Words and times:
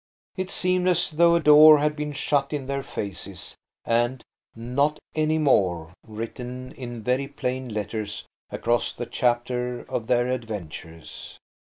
It 0.35 0.49
seemed 0.49 0.87
as 0.87 1.11
though 1.11 1.35
a 1.35 1.39
door 1.39 1.77
had 1.77 1.95
been 1.95 2.11
shut 2.11 2.53
in 2.53 2.65
their 2.65 2.81
faces, 2.81 3.55
and 3.85 4.23
"Not 4.55 4.97
any 5.13 5.37
more," 5.37 5.93
written 6.07 6.71
in 6.71 7.03
very 7.03 7.27
plain 7.27 7.69
letters 7.69 8.25
across 8.49 8.93
the 8.93 9.05
chapter 9.05 9.81
of 9.81 10.07
their 10.07 10.27
adventures. 10.27 11.37